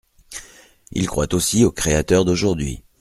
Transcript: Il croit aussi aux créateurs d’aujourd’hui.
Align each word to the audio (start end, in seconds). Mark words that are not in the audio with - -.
Il 0.93 1.05
croit 1.05 1.31
aussi 1.35 1.63
aux 1.63 1.71
créateurs 1.71 2.25
d’aujourd’hui. 2.25 2.81